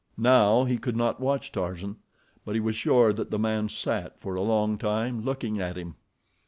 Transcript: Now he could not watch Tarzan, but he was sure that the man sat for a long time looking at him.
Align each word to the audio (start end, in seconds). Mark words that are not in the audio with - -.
Now 0.17 0.63
he 0.63 0.79
could 0.79 0.95
not 0.97 1.19
watch 1.19 1.51
Tarzan, 1.51 1.97
but 2.43 2.55
he 2.55 2.59
was 2.59 2.73
sure 2.75 3.13
that 3.13 3.29
the 3.29 3.37
man 3.37 3.69
sat 3.69 4.19
for 4.19 4.33
a 4.33 4.41
long 4.41 4.79
time 4.79 5.21
looking 5.23 5.61
at 5.61 5.77
him. 5.77 5.93